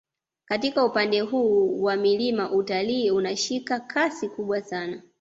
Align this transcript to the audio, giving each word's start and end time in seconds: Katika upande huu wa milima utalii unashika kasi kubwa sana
Katika 0.45 0.85
upande 0.85 1.21
huu 1.21 1.83
wa 1.83 1.95
milima 1.95 2.51
utalii 2.51 3.11
unashika 3.11 3.79
kasi 3.79 4.29
kubwa 4.29 4.61
sana 4.61 5.03